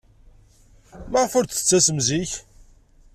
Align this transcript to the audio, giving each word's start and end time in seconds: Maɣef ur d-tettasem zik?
Maɣef 1.11 1.33
ur 1.39 1.45
d-tettasem 1.45 1.99
zik? 2.07 2.31